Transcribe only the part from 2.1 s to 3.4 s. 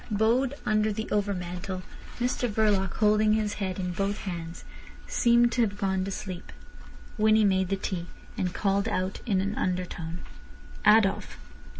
Mr Verloc, holding